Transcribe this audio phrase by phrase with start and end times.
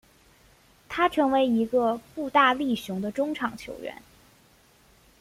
[0.89, 4.01] 他成为一个步大力雄的中场球员。